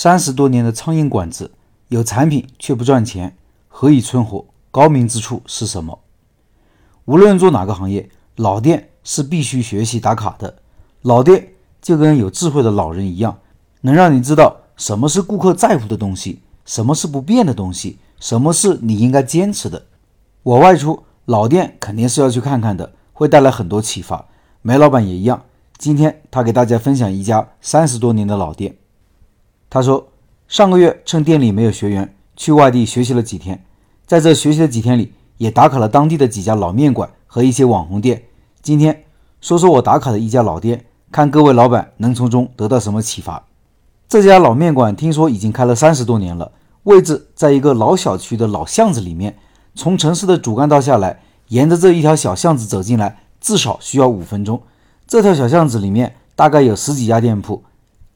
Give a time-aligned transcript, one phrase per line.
[0.00, 1.50] 三十多年的苍蝇馆子，
[1.88, 4.44] 有产品却不赚钱，何以存活？
[4.70, 5.98] 高明之处是什么？
[7.06, 10.58] 无论做哪个行业，老店是必须学习打卡的。
[11.02, 11.48] 老店
[11.82, 13.40] 就跟有智慧的老人一样，
[13.80, 19.86] 能让你知道什么是顾客在乎的东西，什么是不变的东西，什么是你应该坚持的。
[20.44, 24.26] 我外出，老店肯定是要去看看的，会带来很多启发。
[24.62, 25.42] 梅老板也一样。
[25.76, 28.76] 今天他给大家分享一家三十多年的老店。
[29.70, 30.08] 他说，
[30.46, 33.62] 上个月趁店里没有学员，去外地学习了几天，
[34.06, 38.22] 在这学习的几天里，也打卡了当地的几家老面馆和一些网红店。
[38.62, 39.04] 今天
[39.40, 43.44] 说说我打卡的一家老店，看各位老板能从中得到什么启发。
[44.08, 46.50] 这家老面馆听说已经开了三十多年了，
[46.84, 49.36] 位置在一个老小区的老巷子里面。
[49.74, 54.60] 从城市的主干道下来，沿着这一条小巷子走进来，至少需要五分钟。
[55.06, 57.62] 这条小巷子里面大概有十几家店铺，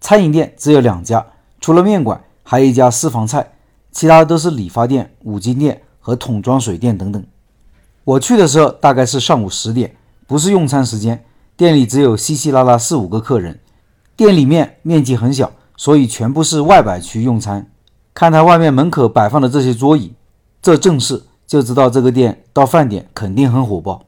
[0.00, 1.26] 餐饮店只有两家，
[1.60, 3.52] 除了面馆，还有一家私房菜，
[3.90, 7.22] 其他都是理发店、五金店和桶装水店等等。
[8.04, 11.24] 我去的时候大概是上午十点，不是用餐时间，
[11.56, 13.60] 店里只有稀稀拉拉四五个客人。
[14.16, 17.70] 店里面面积很小，所以全部是外摆区用餐。
[18.14, 20.14] 看他外面门口摆放的这些桌椅，
[20.60, 24.06] 这正是就知道这个店到饭点肯定很火爆。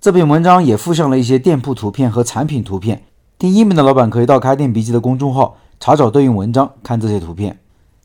[0.00, 3.02] 这篇文章也附上了一些店铺图片和产品图片。
[3.38, 7.58] 听一名的老板可以到开店笔记的公众号查找对应文章，看这些图片。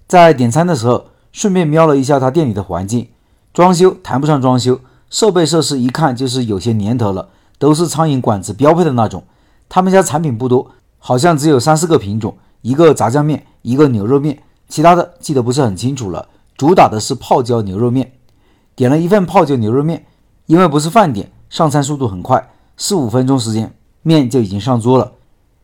[0.08, 3.10] 在点餐的时候，顺便瞄了一下他店里的环境，
[3.54, 7.28] 装修谈不上装修，设备设施一看就是有些年头了，
[7.60, 9.26] 都是苍蝇馆子标配的那种。
[9.68, 16.30] 他们家产品不多，好像只有三四个品种，一个炸酱面，一个牛肉面，其他的记得不是很清楚了。
[16.56, 18.14] 主打的是泡椒牛肉面，
[18.74, 20.06] 点了一份泡椒牛肉面，
[20.46, 21.30] 因为不是饭点。
[21.50, 25.12] 上餐速度很快，四五分钟时间，面就已经上桌了。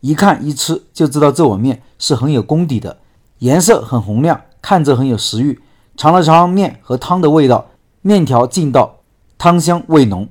[0.02, 2.98] 一看一吃就知道这碗面是很有功底的，
[3.40, 5.60] 颜色很红亮，看着很有食欲。
[5.96, 7.68] 尝了尝面和汤的味道，
[8.02, 8.98] 面条劲道，
[9.38, 10.28] 汤香味浓，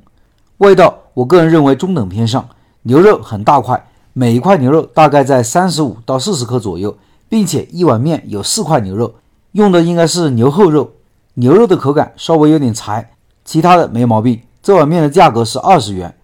[0.59, 2.48] 味道我个人认为中等偏上。
[2.83, 6.97] 牛肉很大块，每一块牛肉大概在三十五到四十克左右，
[7.29, 9.14] 并且一碗面有四块牛肉，
[9.53, 10.92] 用的应该是牛后肉，
[11.35, 13.11] 牛肉的口感稍微有点柴，
[13.45, 14.41] 其他的没毛病。
[14.63, 16.17] 这碗面的价格是二十元。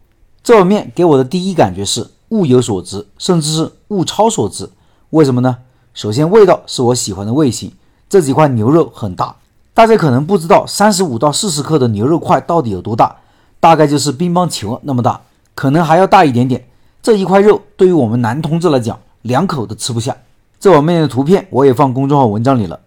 [0.42, 4.68] 这碗面给我的第一感觉是物有所值，甚至是物超所值。
[5.10, 5.58] 为什么呢？
[5.94, 7.72] 首先，味道是我喜欢的味型。
[8.08, 9.36] 这几块牛肉很大，
[9.74, 13.16] 大家可能不知道，三十五到四十克的牛肉块到底有多大？
[13.60, 15.20] 大概就是乒乓球那么大，
[15.54, 16.66] 可能还要大一点点。
[17.02, 20.16] 这一块肉对于我们男同志来讲，两口都吃不下。
[20.60, 22.80] 这碗面的图片我也放公众号文章里了，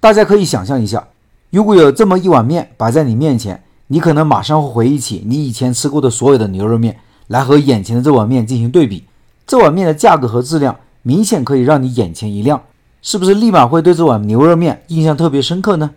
[0.00, 1.08] 大家可以想象一下，
[1.50, 3.62] 如果有这么一碗面摆在你面前。
[3.88, 9.04] 你可能马上会回忆起你以前吃过的所有的牛肉面，来和眼前的这碗面进行对比。
[9.46, 12.62] 这碗面的价格和质量明显可以让你眼前一亮，
[13.02, 15.90] 是不是立马会对这碗牛肉面印象特别深刻呢？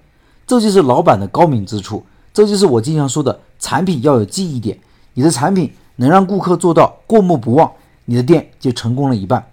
[0.46, 4.78] 这就是老板的高明之处，这就是我经常说的产品要有记忆点。
[5.14, 7.72] 你的产品能让顾客做到过目不忘，
[8.06, 9.44] 你的店就成功了一半。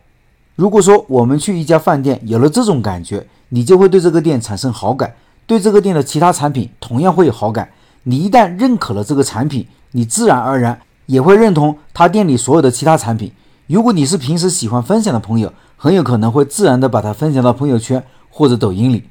[0.57, 5.15] 如果说我们去一家饭店有了这种感觉，你就会对这个店产生好感，
[5.47, 7.69] 对这个店的其他产品同样会有好感。
[8.05, 13.33] 你一旦认可了这个产品，你自然而然也会认同他店里所有的其他产品。
[13.67, 19.05] 如果你是平时喜欢分享的朋友，很有可能会自然的把它分享到朋友圈或者抖音里。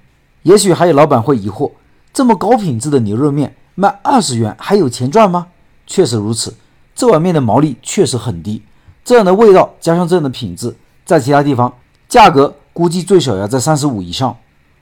[0.43, 1.71] 也许还有老板会疑惑：
[2.13, 5.47] 这么高品质的牛肉面卖二十元，还有钱赚吗？
[5.87, 6.53] 确实如此，
[6.93, 8.61] 这碗面的毛利确实很低。
[9.03, 11.73] 这样的味道加上这样的品质，在其他地方
[12.07, 14.35] 价格估计最少要在三十五以上。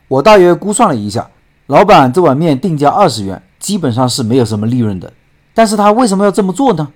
[0.07, 1.29] 我大约估算了一下，
[1.67, 3.41] 老板这碗面定价二十元。
[3.61, 5.13] 基本上是没有什么利润的，
[5.53, 6.91] 但是他为什么要这么做呢？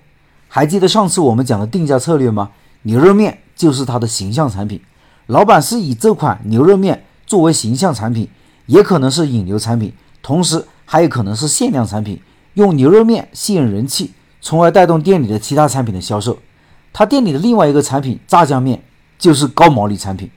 [0.56, 2.50] 还记得上次我们讲的定价策略吗？
[2.84, 4.80] 牛肉面就是他的形象产品，
[5.26, 8.26] 老板是以这款牛肉面作为形象产品，
[8.64, 12.18] 也可能是引流产品，同时还有可能是限量产品，
[12.54, 16.38] 用牛肉面吸引人气，从而带动店里的其他产品的销售。
[16.90, 18.82] 他店里的另外一个产品炸酱面
[19.18, 20.30] 就是高毛利产品，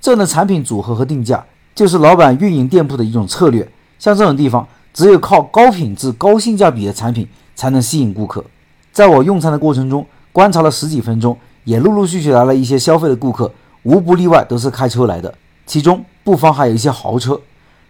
[0.00, 3.70] 这样的产品组合和定价就是老板运营店铺的一种策略。
[4.00, 4.66] 像这种地方。
[4.92, 8.44] 只有靠高品质、高性价比的产品才能吸引顾客。
[8.92, 13.52] 在我用餐的过程中，观察了十几分钟，也陆陆续续来了一些消费的顾客，
[13.82, 15.32] 无不例外都是开车来的，
[15.66, 17.40] 其中不妨还有一些豪车。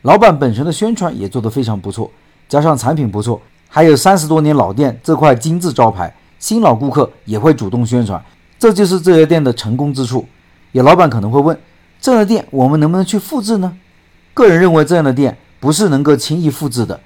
[0.02, 2.11] 老板本身的宣传也做得非常不错，
[2.49, 8.23] 加上产品不错，还有三十多年老店这块金字招牌，新老顾客也会主动宣传，
[8.58, 10.26] 这就是这家店的成功之处。
[10.73, 11.58] 有老板可能会问：
[12.00, 13.76] 这样的店我们能不能去复制呢？
[14.35, 15.37] 个人认为，这样的店。
[15.61, 16.99] 不是能够轻易复制的，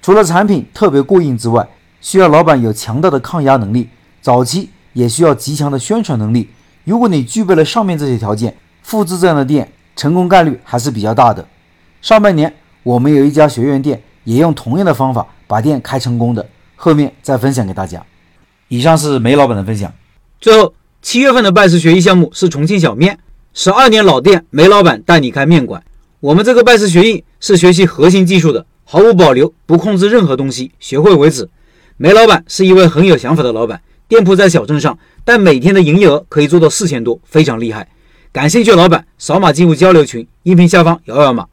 [0.00, 1.68] 除了产品特别过硬之外，
[2.00, 3.88] 需要老板有强大的抗压能力，
[4.20, 6.48] 早期也需要极强的宣传能力。
[6.84, 11.46] 如果你具备了上面这些条件，复制这样的店成功概率还是比较大的。
[12.00, 16.46] 上半年我们有一家学员店也用同样的方法把店开成功的，
[16.76, 18.02] 后面再分享给大家。
[18.68, 19.92] 以上是梅老板的分享。
[20.40, 20.72] 最后，
[21.02, 23.18] 七月份的拜师学艺项目是重庆小面，
[23.52, 25.82] 十二年老店，梅老板带你开面馆。
[26.20, 31.48] 我们这个拜师学艺是学习核心技术的，毫无保留，不控制任何东西，学会为止。
[32.00, 37.88] 梅老板是一位很有想法的老板，店铺在小镇上，但每天的营业额可以做到四千多，非常厉害。
[38.30, 41.46] 感兴趣的老板扫码进入交流群，音频下方摇摇码。